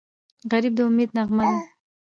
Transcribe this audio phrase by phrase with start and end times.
[0.51, 1.57] غریب د امید نغمه ده